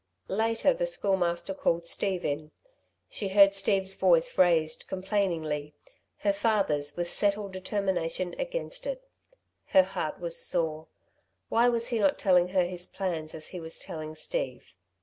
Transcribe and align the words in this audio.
Later 0.29 0.73
the 0.73 0.87
Schoolmaster 0.87 1.53
called 1.53 1.85
Steve 1.85 2.25
in. 2.25 2.49
She 3.07 3.27
heard 3.27 3.53
Steve's 3.53 3.93
voice 3.93 4.35
raised 4.35 4.87
complainingly, 4.87 5.75
her 6.21 6.33
father's, 6.33 6.97
with 6.97 7.07
settled 7.11 7.51
determination, 7.51 8.33
against 8.39 8.87
it. 8.87 9.07
Her 9.65 9.83
heart 9.83 10.19
was 10.19 10.43
sore. 10.43 10.87
Why 11.49 11.69
was 11.69 11.89
he 11.89 11.99
not 11.99 12.17
telling 12.17 12.47
her 12.47 12.63
his 12.63 12.87
plans 12.87 13.35
as 13.35 13.49
he 13.49 13.59
was 13.59 13.77
telling 13.77 14.15
Steve? 14.15 14.73